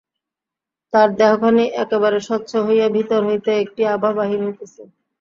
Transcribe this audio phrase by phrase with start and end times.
[0.93, 4.81] তার দেহখানি একেবারে স্বচ্ছ হইয়া ভিতর হইতে একটি আভা বাহির হইতেছে।